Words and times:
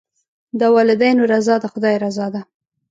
د 0.59 0.61
والدینو 0.75 1.23
رضا 1.33 1.55
د 1.59 1.65
خدای 1.73 1.95
رضا 2.05 2.27
ده. 2.33 2.41